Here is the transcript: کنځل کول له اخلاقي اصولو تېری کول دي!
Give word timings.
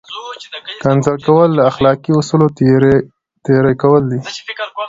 کنځل 0.83 1.17
کول 1.27 1.49
له 1.57 1.63
اخلاقي 1.71 2.11
اصولو 2.19 2.47
تېری 3.47 3.73
کول 3.81 4.03
دي! 4.11 4.19